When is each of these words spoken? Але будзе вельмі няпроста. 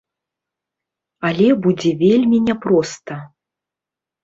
Але 1.29 1.47
будзе 1.67 1.91
вельмі 2.01 2.37
няпроста. 2.49 3.21